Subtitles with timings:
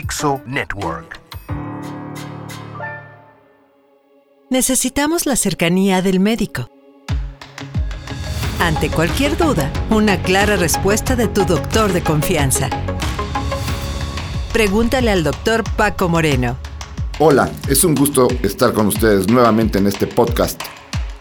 [0.00, 1.20] Dixo Network.
[4.48, 6.70] Necesitamos la cercanía del médico.
[8.60, 12.70] Ante cualquier duda, una clara respuesta de tu doctor de confianza.
[14.52, 16.56] Pregúntale al doctor Paco Moreno.
[17.18, 20.62] Hola, es un gusto estar con ustedes nuevamente en este podcast.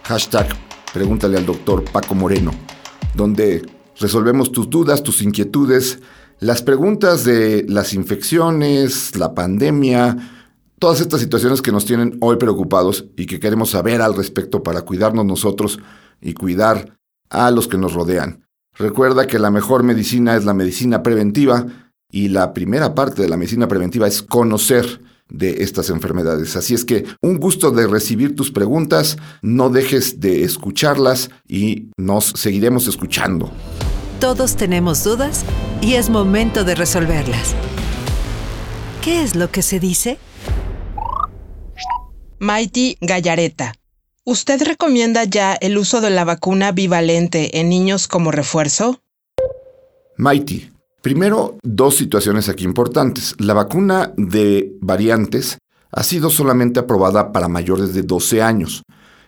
[0.03, 0.49] Hashtag
[0.93, 2.51] Pregúntale al doctor Paco Moreno,
[3.15, 3.67] donde
[3.99, 5.97] resolvemos tus dudas, tus inquietudes,
[6.39, 10.17] las preguntas de las infecciones, la pandemia,
[10.79, 14.83] todas estas situaciones que nos tienen hoy preocupados y que queremos saber al respecto para
[14.83, 15.79] cuidarnos nosotros
[16.21, 18.45] y cuidar a los que nos rodean.
[18.77, 21.65] Recuerda que la mejor medicina es la medicina preventiva
[22.11, 26.55] y la primera parte de la medicina preventiva es conocer de estas enfermedades.
[26.55, 32.25] Así es que un gusto de recibir tus preguntas, no dejes de escucharlas y nos
[32.25, 33.51] seguiremos escuchando.
[34.19, 35.45] Todos tenemos dudas
[35.79, 37.53] y es momento de resolverlas.
[39.03, 40.17] ¿Qué es lo que se dice?
[42.39, 43.75] Mighty Gallareta.
[44.23, 49.01] ¿Usted recomienda ya el uso de la vacuna bivalente en niños como refuerzo?
[50.17, 50.71] Mighty,
[51.03, 53.35] primero dos situaciones aquí importantes.
[53.37, 55.59] La vacuna de variantes
[55.91, 58.81] ha sido solamente aprobada para mayores de 12 años.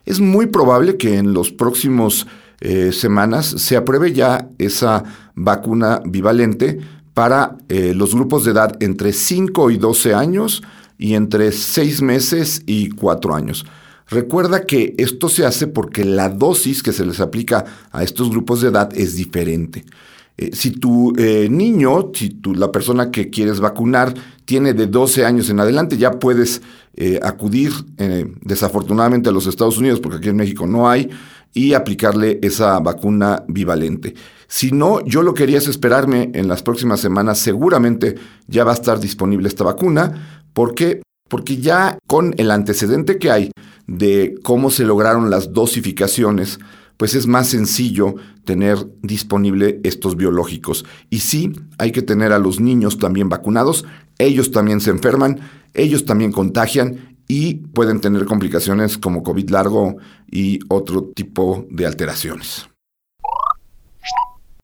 [0.06, 2.26] Es muy probable que en los próximos
[2.62, 6.80] eh, semanas se apruebe ya esa vacuna bivalente
[7.14, 10.62] para eh, los grupos de edad entre 5 y 12 años
[10.98, 13.66] y entre 6 meses y 4 años.
[14.10, 18.62] Recuerda que esto se hace porque la dosis que se les aplica a estos grupos
[18.62, 19.86] de edad es diferente.
[20.36, 25.50] Eh, si tu niño, si tu, la persona que quieres vacunar tiene de 12 años
[25.50, 26.62] en adelante, ya puedes
[27.22, 27.72] acudir
[28.42, 31.10] desafortunadamente a los Estados Unidos, porque aquí en México no hay,
[31.54, 34.14] y aplicarle esa vacuna bivalente.
[34.48, 38.16] Si no, yo lo quería es esperarme en las próximas semanas, seguramente
[38.48, 40.44] ya va a estar disponible esta vacuna.
[40.54, 41.02] ¿Por qué?
[41.30, 43.52] Porque ya con el antecedente que hay
[43.88, 46.60] de cómo se lograron las dosificaciones,
[46.98, 50.86] pues es más sencillo tener disponible estos biológicos.
[51.10, 53.86] Y sí, hay que tener a los niños también vacunados,
[54.18, 55.40] ellos también se enferman,
[55.74, 59.98] ellos también contagian y pueden tener complicaciones como COVID largo
[60.30, 62.68] y otro tipo de alteraciones.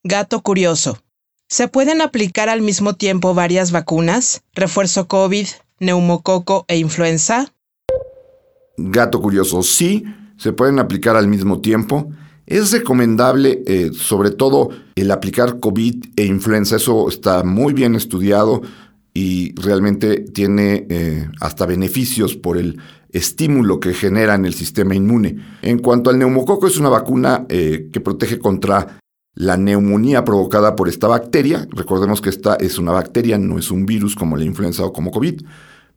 [0.03, 0.97] Gato curioso.
[1.47, 4.41] ¿Se pueden aplicar al mismo tiempo varias vacunas?
[4.53, 5.47] ¿Refuerzo COVID,
[5.79, 7.53] neumococo e influenza?
[8.77, 10.03] Gato curioso, sí,
[10.37, 12.09] se pueden aplicar al mismo tiempo.
[12.47, 16.77] Es recomendable, eh, sobre todo, el aplicar COVID e influenza.
[16.77, 18.63] Eso está muy bien estudiado
[19.17, 25.37] y realmente tiene eh, hasta beneficios por el estímulo que genera en el sistema inmune.
[25.61, 28.99] En cuanto al neumococo, es una vacuna eh, que protege contra
[29.33, 31.65] la neumonía provocada por esta bacteria.
[31.71, 35.11] Recordemos que esta es una bacteria, no es un virus como la influenza o como
[35.11, 35.43] COVID,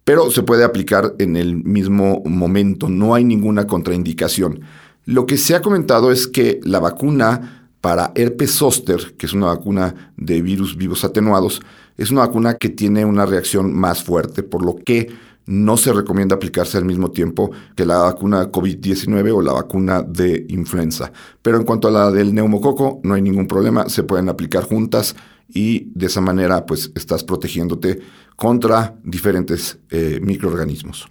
[0.05, 4.61] pero se puede aplicar en el mismo momento, no hay ninguna contraindicación.
[5.07, 9.47] Lo que se ha comentado es que la vacuna para herpes zóster, que es una
[9.47, 11.61] vacuna de virus vivos atenuados,
[11.97, 15.09] es una vacuna que tiene una reacción más fuerte, por lo que
[15.47, 20.45] no se recomienda aplicarse al mismo tiempo que la vacuna COVID-19 o la vacuna de
[20.51, 21.11] influenza.
[21.41, 25.17] Pero en cuanto a la del neumococo, no hay ningún problema, se pueden aplicar juntas
[25.49, 27.99] y de esa manera pues estás protegiéndote
[28.37, 31.09] contra diferentes eh, microorganismos.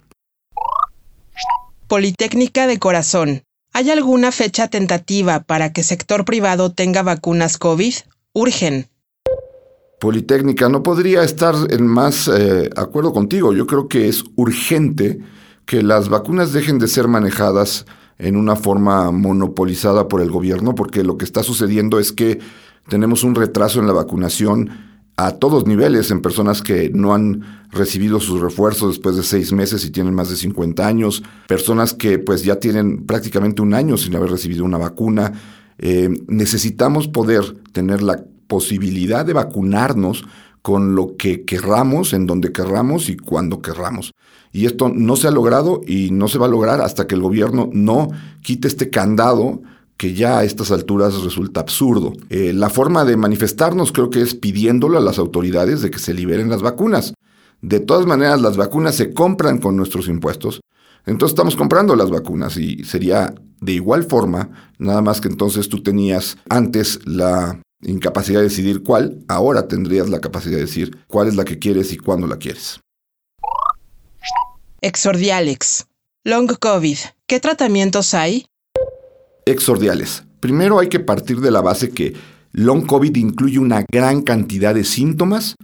[1.88, 3.42] Politécnica de Corazón.
[3.72, 7.94] ¿Hay alguna fecha tentativa para que sector privado tenga vacunas COVID?
[8.32, 8.88] Urgen.
[10.00, 13.52] Politécnica, no podría estar en más eh, acuerdo contigo.
[13.52, 15.20] Yo creo que es urgente
[15.66, 17.84] que las vacunas dejen de ser manejadas
[18.18, 22.40] en una forma monopolizada por el gobierno, porque lo que está sucediendo es que
[22.88, 24.87] tenemos un retraso en la vacunación
[25.18, 27.42] a todos niveles, en personas que no han
[27.72, 32.20] recibido sus refuerzos después de seis meses y tienen más de 50 años, personas que
[32.20, 35.32] pues ya tienen prácticamente un año sin haber recibido una vacuna.
[35.78, 37.42] Eh, necesitamos poder
[37.72, 40.24] tener la posibilidad de vacunarnos
[40.62, 44.12] con lo que querramos, en donde querramos y cuando querramos.
[44.52, 47.22] Y esto no se ha logrado y no se va a lograr hasta que el
[47.22, 48.08] gobierno no
[48.42, 49.62] quite este candado
[49.98, 52.12] que ya a estas alturas resulta absurdo.
[52.30, 56.14] Eh, la forma de manifestarnos creo que es pidiéndole a las autoridades de que se
[56.14, 57.12] liberen las vacunas.
[57.60, 60.60] De todas maneras, las vacunas se compran con nuestros impuestos.
[61.04, 65.82] Entonces estamos comprando las vacunas y sería de igual forma, nada más que entonces tú
[65.82, 71.34] tenías antes la incapacidad de decidir cuál, ahora tendrías la capacidad de decir cuál es
[71.34, 72.80] la que quieres y cuándo la quieres.
[74.80, 75.86] Exordialex.
[76.24, 76.98] Long COVID.
[77.26, 78.46] ¿Qué tratamientos hay?
[79.50, 80.24] Exordiales.
[80.40, 82.14] Primero hay que partir de la base que
[82.52, 85.56] long COVID incluye una gran cantidad de síntomas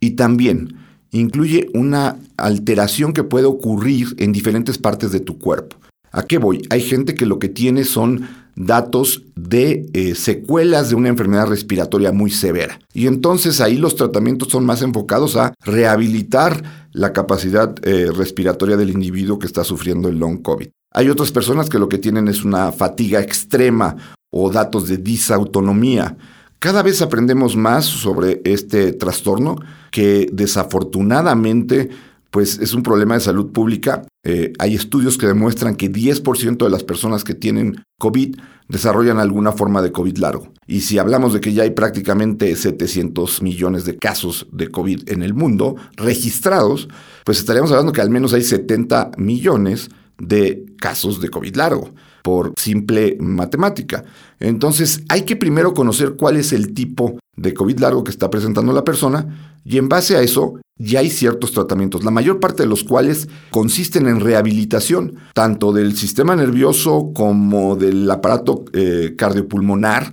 [0.00, 0.76] y también
[1.10, 5.76] incluye una alteración que puede ocurrir en diferentes partes de tu cuerpo.
[6.12, 6.62] ¿A qué voy?
[6.70, 12.10] Hay gente que lo que tiene son datos de eh, secuelas de una enfermedad respiratoria
[12.10, 12.80] muy severa.
[12.94, 18.90] Y entonces ahí los tratamientos son más enfocados a rehabilitar la capacidad eh, respiratoria del
[18.90, 20.68] individuo que está sufriendo el long COVID.
[20.92, 23.96] Hay otras personas que lo que tienen es una fatiga extrema
[24.30, 26.16] o datos de disautonomía.
[26.58, 29.56] Cada vez aprendemos más sobre este trastorno
[29.90, 31.90] que desafortunadamente
[32.30, 34.02] pues es un problema de salud pública.
[34.22, 38.36] Eh, hay estudios que demuestran que 10% de las personas que tienen COVID
[38.68, 40.52] desarrollan alguna forma de COVID largo.
[40.66, 45.22] Y si hablamos de que ya hay prácticamente 700 millones de casos de COVID en
[45.22, 46.88] el mundo registrados,
[47.24, 51.90] pues estaríamos hablando que al menos hay 70 millones de casos de COVID largo
[52.22, 54.04] por simple matemática.
[54.40, 58.72] Entonces hay que primero conocer cuál es el tipo de COVID largo que está presentando
[58.72, 62.68] la persona y en base a eso ya hay ciertos tratamientos, la mayor parte de
[62.68, 70.12] los cuales consisten en rehabilitación, tanto del sistema nervioso como del aparato eh, cardiopulmonar,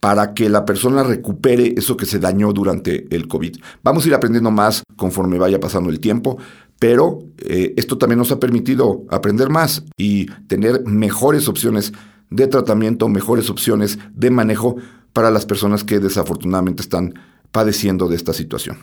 [0.00, 3.58] para que la persona recupere eso que se dañó durante el COVID.
[3.84, 6.38] Vamos a ir aprendiendo más conforme vaya pasando el tiempo,
[6.82, 11.92] pero eh, esto también nos ha permitido aprender más y tener mejores opciones
[12.28, 14.74] de tratamiento, mejores opciones de manejo
[15.12, 17.14] para las personas que desafortunadamente están
[17.52, 18.78] padeciendo de esta situación.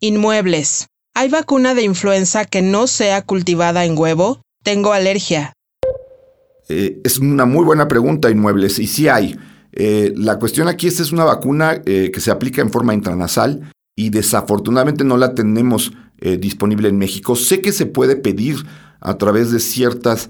[0.00, 0.86] Inmuebles.
[1.14, 4.40] ¿Hay vacuna de influenza que no sea cultivada en huevo?
[4.64, 5.52] Tengo alergia.
[6.70, 9.38] Eh, es una muy buena pregunta, Inmuebles, y sí hay.
[9.72, 13.70] Eh, la cuestión aquí es, es una vacuna eh, que se aplica en forma intranasal
[14.00, 15.92] y desafortunadamente no la tenemos
[16.38, 17.34] disponible en México.
[17.34, 18.66] Sé que se puede pedir
[19.00, 20.28] a través de ciertos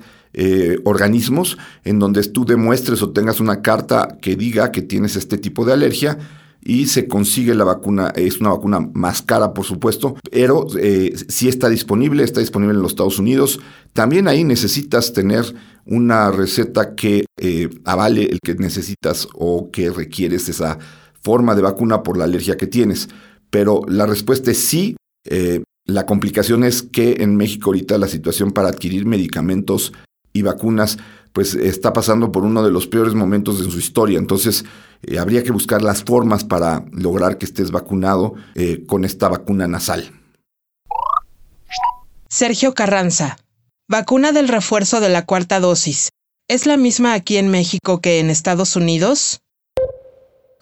[0.84, 5.64] organismos en donde tú demuestres o tengas una carta que diga que tienes este tipo
[5.64, 6.17] de alergia
[6.62, 8.12] y se consigue la vacuna.
[8.14, 12.82] Es una vacuna más cara, por supuesto, pero eh, sí está disponible, está disponible en
[12.82, 13.61] los Estados Unidos.
[13.93, 15.44] También ahí necesitas tener
[15.87, 20.78] una receta que eh, avale el que necesitas o que requieres esa
[21.23, 23.08] forma de vacuna por la alergia que tienes.
[23.50, 24.97] Pero la respuesta es sí.
[25.25, 29.93] Eh, la complicación es que en México ahorita la situación para adquirir medicamentos
[30.32, 30.99] y vacunas
[31.32, 34.19] pues está pasando por uno de los peores momentos de su historia.
[34.19, 34.64] Entonces,
[35.02, 39.69] eh, habría que buscar las formas para lograr que estés vacunado eh, con esta vacuna
[39.69, 40.12] nasal.
[42.29, 43.38] Sergio Carranza.
[43.88, 46.11] Vacuna del refuerzo de la cuarta dosis.
[46.49, 49.41] ¿Es la misma aquí en México que en Estados Unidos?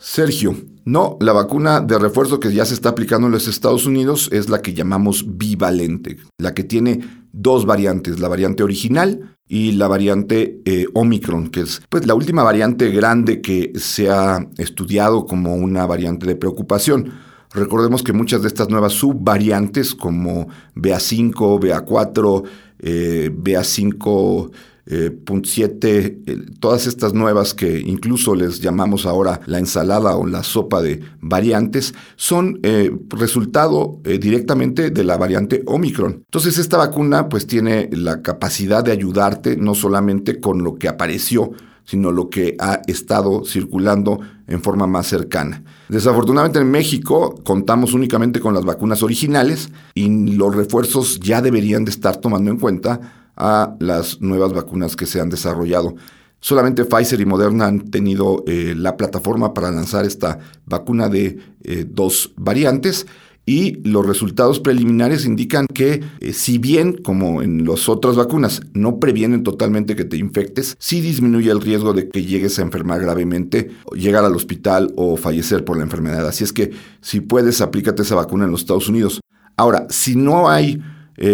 [0.00, 0.54] Sergio,
[0.84, 4.48] no, la vacuna de refuerzo que ya se está aplicando en los Estados Unidos es
[4.48, 7.00] la que llamamos bivalente, la que tiene
[7.32, 12.44] dos variantes, la variante original y la variante eh, Omicron, que es pues, la última
[12.44, 17.12] variante grande que se ha estudiado como una variante de preocupación.
[17.52, 20.46] Recordemos que muchas de estas nuevas subvariantes como
[20.76, 22.44] BA5, BA4,
[22.80, 24.50] eh, BA5
[24.90, 31.02] eh, todas estas nuevas que incluso les llamamos ahora la ensalada o la sopa de
[31.20, 36.22] variantes, son eh, resultado eh, directamente de la variante Omicron.
[36.24, 41.52] Entonces esta vacuna pues tiene la capacidad de ayudarte no solamente con lo que apareció,
[41.84, 45.62] sino lo que ha estado circulando en forma más cercana.
[45.88, 51.90] Desafortunadamente en México contamos únicamente con las vacunas originales y los refuerzos ya deberían de
[51.90, 55.94] estar tomando en cuenta a las nuevas vacunas que se han desarrollado.
[56.40, 61.84] Solamente Pfizer y Moderna han tenido eh, la plataforma para lanzar esta vacuna de eh,
[61.88, 63.06] dos variantes
[63.44, 69.00] y los resultados preliminares indican que eh, si bien como en las otras vacunas no
[69.00, 73.70] previenen totalmente que te infectes, sí disminuye el riesgo de que llegues a enfermar gravemente,
[73.94, 76.26] llegar al hospital o fallecer por la enfermedad.
[76.28, 79.20] Así es que si puedes, aplícate esa vacuna en los Estados Unidos.
[79.56, 80.80] Ahora, si no hay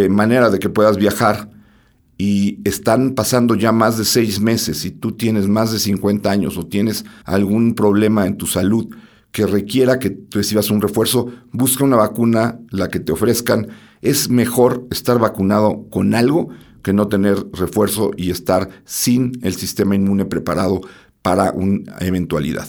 [0.09, 1.51] manera de que puedas viajar
[2.17, 6.57] y están pasando ya más de seis meses y tú tienes más de 50 años
[6.57, 8.89] o tienes algún problema en tu salud
[9.35, 13.67] que requiera que recibas un refuerzo, busca una vacuna, la que te ofrezcan.
[14.01, 16.51] Es mejor estar vacunado con algo
[16.85, 20.83] que no tener refuerzo y estar sin el sistema inmune preparado
[21.21, 22.69] para una eventualidad.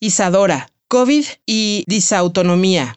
[0.00, 2.96] Isadora, COVID y disautonomía.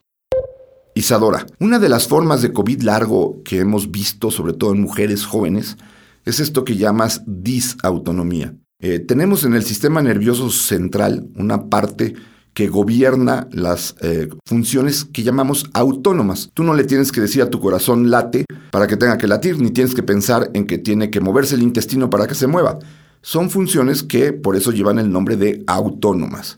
[0.98, 5.27] Isadora, una de las formas de COVID largo que hemos visto, sobre todo en mujeres
[5.27, 5.77] jóvenes,
[6.25, 8.56] es esto que llamas disautonomía.
[8.82, 12.16] Eh, tenemos en el sistema nervioso central una parte
[12.56, 16.50] que gobierna las eh, funciones que llamamos autónomas.
[16.56, 19.62] Tú no le tienes que decir a tu corazón late para que tenga que latir,
[19.62, 22.80] ni tienes que pensar en que tiene que moverse el intestino para que se mueva.
[23.22, 26.58] Son funciones que por eso llevan el nombre de autónomas.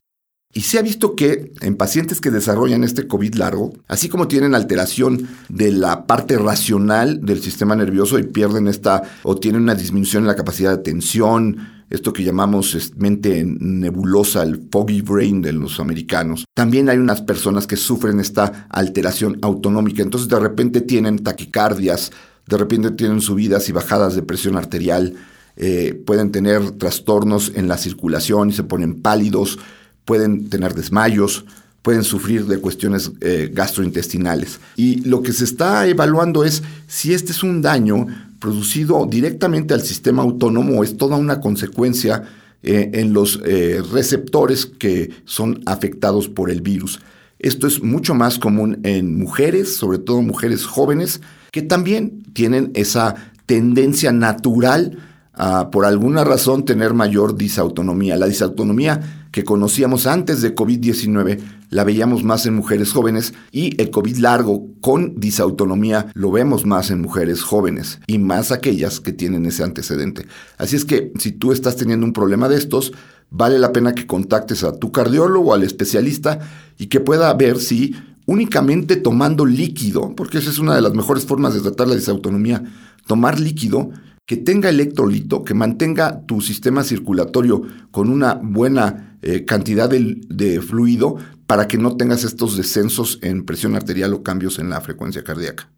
[0.51, 4.55] Y se ha visto que en pacientes que desarrollan este COVID largo, así como tienen
[4.55, 10.23] alteración de la parte racional del sistema nervioso y pierden esta o tienen una disminución
[10.23, 11.57] en la capacidad de atención,
[11.91, 16.45] esto que llamamos mente nebulosa, el foggy brain de los americanos.
[16.55, 22.11] También hay unas personas que sufren esta alteración autonómica, entonces de repente tienen taquicardias,
[22.47, 25.13] de repente tienen subidas y bajadas de presión arterial,
[25.57, 29.59] eh, pueden tener trastornos en la circulación y se ponen pálidos,
[30.09, 31.45] pueden tener desmayos,
[31.83, 34.59] pueden sufrir de cuestiones eh, gastrointestinales.
[34.75, 38.07] Y lo que se está evaluando es si este es un daño
[38.39, 42.23] producido directamente al sistema autónomo o es toda una consecuencia
[42.63, 46.99] eh, en los eh, receptores que son afectados por el virus.
[47.37, 53.13] Esto es mucho más común en mujeres, sobre todo mujeres jóvenes, que también tienen esa
[53.45, 54.97] tendencia natural
[55.33, 58.17] a, por alguna razón, tener mayor disautonomía.
[58.17, 63.91] La disautonomía que conocíamos antes de COVID-19 la veíamos más en mujeres jóvenes y el
[63.91, 69.45] COVID largo con disautonomía lo vemos más en mujeres jóvenes y más aquellas que tienen
[69.45, 70.25] ese antecedente.
[70.57, 72.91] Así es que si tú estás teniendo un problema de estos,
[73.29, 76.39] vale la pena que contactes a tu cardiólogo, al especialista
[76.77, 77.95] y que pueda ver si
[78.25, 82.63] únicamente tomando líquido, porque esa es una de las mejores formas de tratar la disautonomía,
[83.05, 83.89] tomar líquido
[84.25, 91.17] que tenga electrolito, que mantenga tu sistema circulatorio con una buena eh, cantidad de, fluido
[91.45, 95.69] para que no tengas estos descensos en presión arterial o cambios en la frecuencia cardíaca.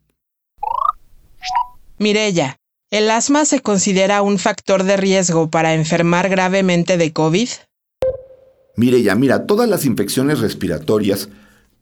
[1.98, 2.58] Mirella,
[2.92, 7.50] ¿el asma se considera un factor de riesgo para enfermar gravemente de COVID?
[8.76, 11.30] Mirella, mira, todas las infecciones respiratorias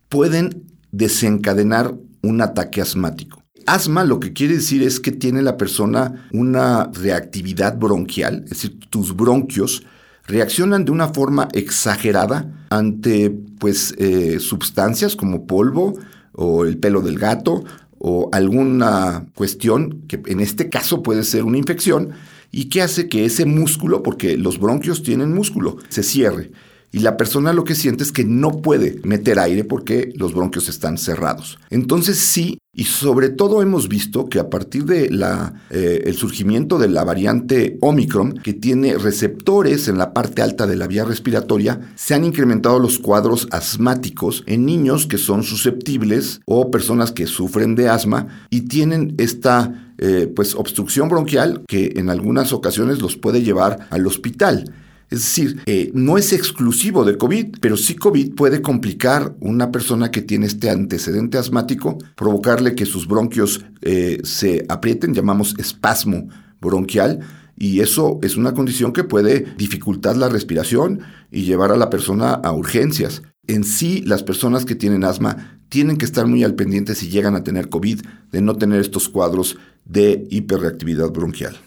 [0.08, 3.44] pueden desencadenar un ataque asmático.
[3.66, 8.80] Asma lo que quiere decir es que tiene la persona una reactividad bronquial, es decir,
[8.90, 9.84] tus bronquios
[10.30, 15.98] reaccionan de una forma exagerada ante pues eh, sustancias como polvo
[16.34, 17.64] o el pelo del gato
[17.98, 22.12] o alguna cuestión que en este caso puede ser una infección
[22.52, 26.52] y que hace que ese músculo, porque los bronquios tienen músculo, se cierre
[26.92, 30.70] y la persona lo que siente es que no puede meter aire porque los bronquios
[30.70, 31.60] están cerrados.
[31.70, 35.24] Entonces sí, y sobre todo hemos visto que a partir del
[35.70, 40.88] eh, surgimiento de la variante Omicron, que tiene receptores en la parte alta de la
[40.88, 47.12] vía respiratoria, se han incrementado los cuadros asmáticos en niños que son susceptibles o personas
[47.12, 53.02] que sufren de asma y tienen esta eh, pues obstrucción bronquial que en algunas ocasiones
[53.02, 54.72] los puede llevar al hospital.
[55.10, 60.12] Es decir, eh, no es exclusivo de COVID, pero sí COVID puede complicar una persona
[60.12, 66.30] que tiene este antecedente asmático, provocarle que sus bronquios eh, se aprieten, llamamos espasmo
[66.62, 67.22] bronquial,
[67.58, 71.02] y eso es una condición que puede dificultar la respiración
[71.32, 73.24] y llevar a la persona a urgencias.
[73.48, 77.36] En sí, las personas que tienen asma tienen que estar muy al pendiente si llegan
[77.36, 78.02] a tener COVID
[78.32, 81.58] de no tener estos cuadros de hiperreactividad bronquial.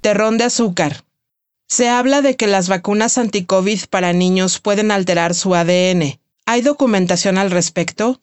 [0.00, 1.04] Terrón de azúcar.
[1.70, 6.18] Se habla de que las vacunas anti-COVID para niños pueden alterar su ADN.
[6.44, 8.20] ¿Hay documentación al respecto?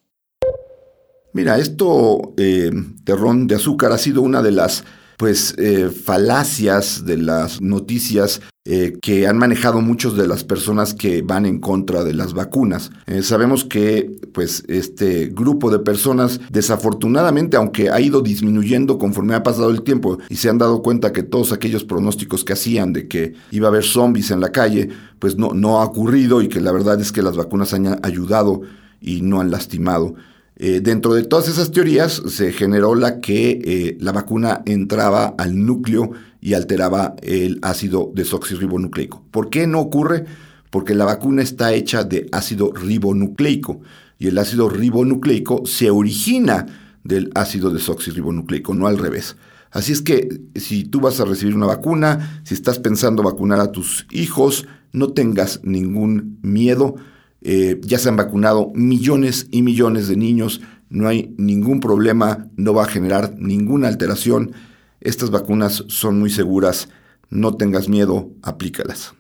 [1.31, 2.71] Mira, esto, eh,
[3.05, 4.83] terrón de azúcar, ha sido una de las
[5.15, 11.21] pues eh, falacias de las noticias eh, que han manejado muchos de las personas que
[11.21, 12.91] van en contra de las vacunas.
[13.05, 19.43] Eh, sabemos que pues este grupo de personas desafortunadamente aunque ha ido disminuyendo conforme ha
[19.43, 23.07] pasado el tiempo y se han dado cuenta que todos aquellos pronósticos que hacían de
[23.07, 26.59] que iba a haber zombies en la calle pues no, no ha ocurrido y que
[26.59, 28.63] la verdad es que las vacunas han ayudado
[28.99, 30.15] y no han lastimado.
[30.57, 36.11] Eh, dentro de todas esas teorías se generó la que la vacuna entraba al núcleo
[36.41, 39.23] y alteraba el ácido desoxirribonucleico.
[39.31, 40.25] ¿Por qué no ocurre?
[40.69, 43.81] Porque la vacuna está hecha de ácido ribonucleico
[44.19, 46.65] y el ácido ribonucleico se origina
[47.03, 49.37] del ácido desoxirribonucleico, no al revés.
[49.71, 53.71] Así es que si tú vas a recibir una vacuna, si estás pensando vacunar a
[53.71, 56.95] tus hijos, no tengas ningún miedo
[57.41, 62.73] eh, ya se han vacunado millones y millones de niños, no hay ningún problema, no
[62.73, 64.53] va a generar ninguna alteración.
[64.99, 66.89] Estas vacunas son muy seguras,
[67.29, 69.13] no tengas miedo, aplícalas.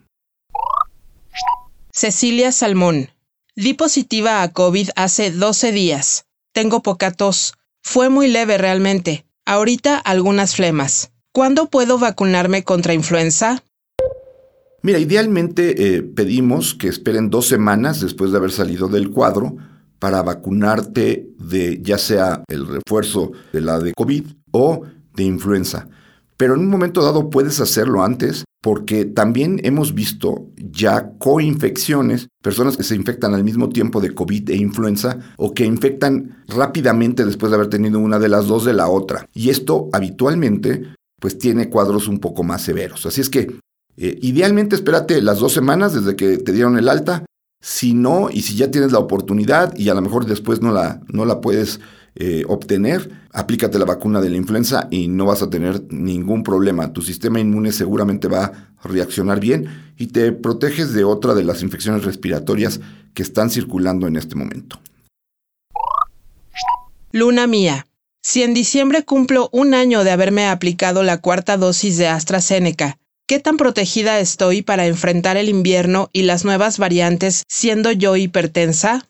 [1.91, 3.09] Cecilia Salmón.
[3.55, 6.25] Di positiva a COVID hace 12 días.
[6.53, 7.55] Tengo poca tos.
[7.83, 9.25] Fue muy leve realmente.
[9.45, 11.11] Ahorita algunas flemas.
[11.33, 13.63] ¿Cuándo puedo vacunarme contra influenza?
[14.83, 19.57] Mira, idealmente eh, pedimos que esperen dos semanas después de haber salido del cuadro
[19.99, 24.83] para vacunarte de ya sea el refuerzo de la de COVID o
[25.17, 25.89] de influenza.
[26.37, 32.77] Pero en un momento dado puedes hacerlo antes porque también hemos visto ya coinfecciones, personas
[32.77, 37.49] que se infectan al mismo tiempo de COVID e influenza o que infectan rápidamente después
[37.49, 39.27] de haber tenido una de las dos de la otra.
[39.33, 40.83] Y esto habitualmente
[41.19, 43.05] pues tiene cuadros un poco más severos.
[43.05, 43.59] Así es que
[43.97, 47.25] eh, idealmente espérate las dos semanas desde que te dieron el alta.
[47.59, 51.01] Si no, y si ya tienes la oportunidad y a lo mejor después no la,
[51.07, 51.79] no la puedes
[52.19, 56.91] eh, obtener, aplícate la vacuna de la influenza y no vas a tener ningún problema.
[56.91, 58.45] Tu sistema inmune seguramente va
[58.79, 62.79] a reaccionar bien y te proteges de otra de las infecciones respiratorias
[63.13, 64.79] que están circulando en este momento.
[67.11, 67.85] Luna mía,
[68.23, 72.97] si en diciembre cumplo un año de haberme aplicado la cuarta dosis de AstraZeneca,
[73.27, 79.07] ¿qué tan protegida estoy para enfrentar el invierno y las nuevas variantes siendo yo hipertensa?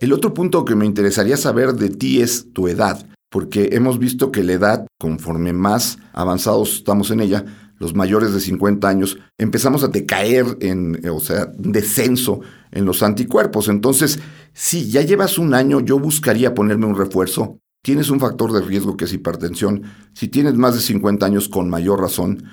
[0.00, 4.30] El otro punto que me interesaría saber de ti es tu edad, porque hemos visto
[4.30, 7.44] que la edad, conforme más avanzados estamos en ella,
[7.80, 12.40] los mayores de 50 años, empezamos a decaer en, o sea, descenso
[12.70, 13.68] en los anticuerpos.
[13.68, 14.20] Entonces,
[14.52, 17.58] si ya llevas un año, yo buscaría ponerme un refuerzo.
[17.82, 19.82] Tienes un factor de riesgo que es hipertensión.
[20.12, 22.44] Si tienes más de 50 años, con mayor razón.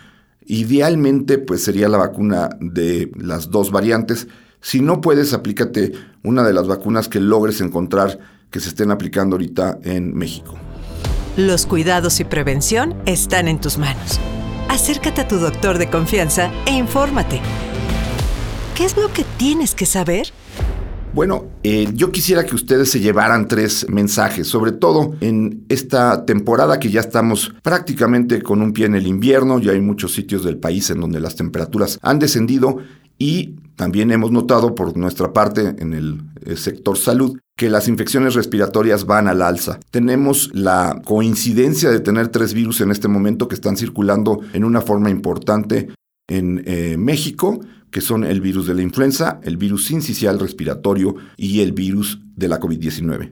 [0.46, 4.28] Idealmente, pues sería la vacuna de las dos variantes.
[4.65, 5.91] Si no puedes, aplícate
[6.24, 8.17] una de las vacunas que logres encontrar
[8.50, 10.55] que se estén aplicando ahorita en México.
[11.38, 14.19] Los cuidados y prevención están en tus manos.
[14.67, 17.41] Acércate a tu doctor de confianza e infórmate.
[18.75, 20.29] ¿Qué es lo que tienes que saber?
[21.13, 26.79] Bueno, eh, yo quisiera que ustedes se llevaran tres mensajes, sobre todo en esta temporada
[26.79, 30.57] que ya estamos prácticamente con un pie en el invierno, ya hay muchos sitios del
[30.57, 32.79] país en donde las temperaturas han descendido
[33.19, 38.34] y también hemos notado por nuestra parte en el eh, sector salud que las infecciones
[38.34, 39.79] respiratorias van al alza.
[39.91, 44.82] Tenemos la coincidencia de tener tres virus en este momento que están circulando en una
[44.82, 45.89] forma importante
[46.27, 47.60] en eh, México,
[47.91, 52.48] que son el virus de la influenza, el virus sincicial respiratorio y el virus de
[52.48, 53.32] la COVID-19.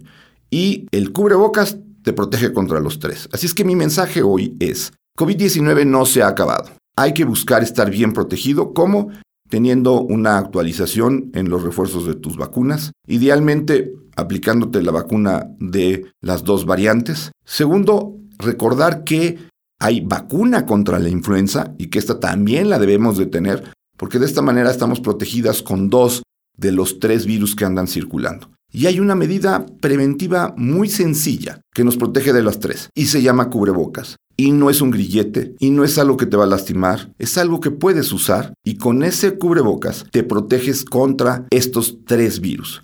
[0.49, 3.27] Y el cubrebocas te protege contra los tres.
[3.31, 6.69] Así es que mi mensaje hoy es, COVID-19 no se ha acabado.
[6.95, 8.73] Hay que buscar estar bien protegido.
[8.73, 9.09] ¿Cómo?
[9.49, 16.43] Teniendo una actualización en los refuerzos de tus vacunas, idealmente aplicándote la vacuna de las
[16.43, 17.31] dos variantes.
[17.45, 19.37] Segundo, recordar que
[19.79, 24.25] hay vacuna contra la influenza y que esta también la debemos de tener, porque de
[24.25, 26.23] esta manera estamos protegidas con dos
[26.57, 28.51] de los tres virus que andan circulando.
[28.71, 33.21] Y hay una medida preventiva muy sencilla que nos protege de las tres y se
[33.21, 34.15] llama cubrebocas.
[34.35, 37.37] Y no es un grillete, y no es algo que te va a lastimar, es
[37.37, 42.81] algo que puedes usar y con ese cubrebocas te proteges contra estos tres virus.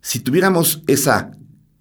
[0.00, 1.32] Si tuviéramos esa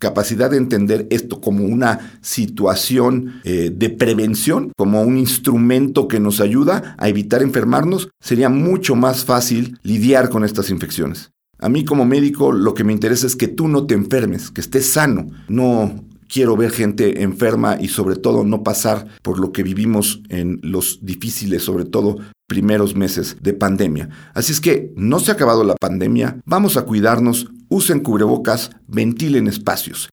[0.03, 6.41] capacidad de entender esto como una situación eh, de prevención, como un instrumento que nos
[6.41, 11.31] ayuda a evitar enfermarnos, sería mucho más fácil lidiar con estas infecciones.
[11.57, 14.59] A mí como médico lo que me interesa es que tú no te enfermes, que
[14.59, 19.61] estés sano, no quiero ver gente enferma y sobre todo no pasar por lo que
[19.61, 22.17] vivimos en los difíciles, sobre todo
[22.47, 24.09] primeros meses de pandemia.
[24.33, 29.47] Así es que no se ha acabado la pandemia, vamos a cuidarnos, usen cubrebocas, ventilen
[29.47, 30.09] espacios.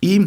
[0.00, 0.22] Y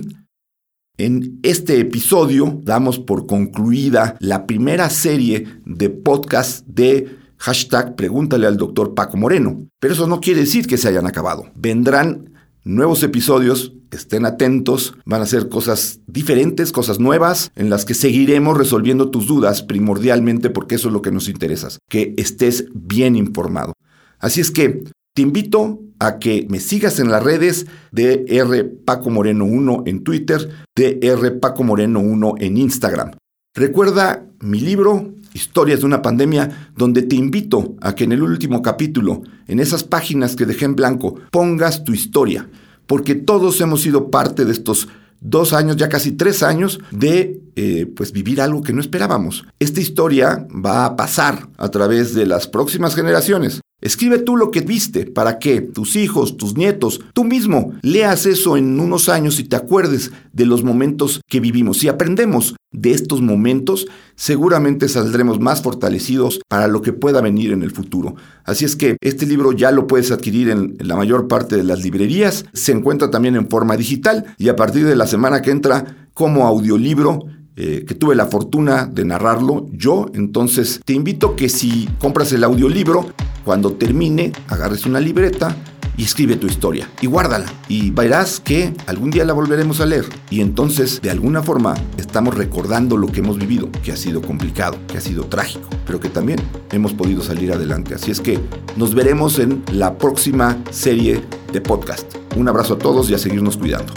[0.97, 8.55] en este episodio damos por concluida la primera serie de podcast de hashtag Pregúntale al
[8.55, 9.67] doctor Paco Moreno.
[9.81, 11.51] Pero eso no quiere decir que se hayan acabado.
[11.55, 12.34] Vendrán
[12.65, 18.57] nuevos episodios, estén atentos, van a ser cosas diferentes, cosas nuevas, en las que seguiremos
[18.57, 23.73] resolviendo tus dudas primordialmente porque eso es lo que nos interesa, que estés bien informado.
[24.19, 29.09] Así es que te invito a que me sigas en las redes de R Paco
[29.09, 33.11] Moreno 1 en Twitter, de R Paco Moreno 1 en Instagram.
[33.53, 38.61] Recuerda mi libro, Historias de una pandemia, donde te invito a que en el último
[38.61, 42.47] capítulo, en esas páginas que dejé en blanco, pongas tu historia,
[42.87, 44.87] porque todos hemos sido parte de estos
[45.19, 49.45] dos años, ya casi tres años, de eh, pues vivir algo que no esperábamos.
[49.59, 53.61] Esta historia va a pasar a través de las próximas generaciones.
[53.81, 58.57] Escribe tú lo que viste para que tus hijos, tus nietos, tú mismo leas eso
[58.57, 61.77] en unos años y te acuerdes de los momentos que vivimos.
[61.77, 67.63] Si aprendemos de estos momentos, seguramente saldremos más fortalecidos para lo que pueda venir en
[67.63, 68.15] el futuro.
[68.43, 71.83] Así es que este libro ya lo puedes adquirir en la mayor parte de las
[71.83, 76.04] librerías, se encuentra también en forma digital y a partir de la semana que entra
[76.15, 80.07] como audiolibro eh, que tuve la fortuna de narrarlo yo.
[80.15, 83.05] Entonces te invito que si compras el audiolibro,
[83.43, 85.55] cuando termine, agarres una libreta,
[85.97, 87.45] y escribe tu historia y guárdala.
[87.67, 90.05] Y verás que algún día la volveremos a leer.
[90.29, 94.77] Y entonces, de alguna forma, estamos recordando lo que hemos vivido, que ha sido complicado,
[94.87, 96.39] que ha sido trágico, pero que también
[96.71, 97.95] hemos podido salir adelante.
[97.95, 98.39] Así es que
[98.75, 102.13] nos veremos en la próxima serie de podcast.
[102.35, 103.93] Un abrazo a todos y a seguirnos cuidando.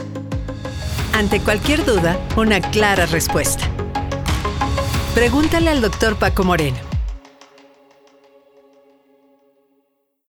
[1.12, 3.64] Ante cualquier duda, una clara respuesta.
[5.14, 6.87] Pregúntale al doctor Paco Moreno.